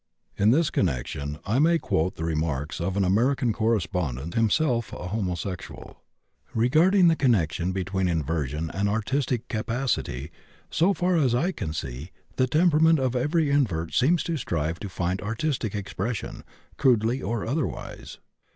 In 0.35 0.49
this 0.49 0.71
connection 0.71 1.37
I 1.45 1.59
may 1.59 1.77
quote 1.77 2.15
the 2.15 2.23
remarks 2.23 2.81
of 2.81 2.97
an 2.97 3.03
American 3.03 3.53
correspondent, 3.53 4.33
himself 4.33 4.89
homosexual: 4.89 6.01
"Regarding 6.55 7.07
the 7.07 7.15
connection 7.15 7.71
between 7.71 8.07
inversion 8.07 8.71
and 8.71 8.89
artistic 8.89 9.47
capacity, 9.47 10.31
so 10.71 10.95
far 10.95 11.17
as 11.17 11.35
I 11.35 11.51
can 11.51 11.71
see, 11.71 12.09
the 12.37 12.47
temperament 12.47 12.97
of 12.97 13.15
every 13.15 13.51
invert 13.51 13.93
seems 13.93 14.23
to 14.23 14.37
strive 14.37 14.79
to 14.79 14.89
find 14.89 15.21
artistic 15.21 15.75
expression 15.75 16.43
crudely 16.77 17.21
or 17.21 17.45
otherwise. 17.45 18.17